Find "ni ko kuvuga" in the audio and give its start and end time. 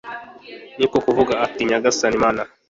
0.77-1.33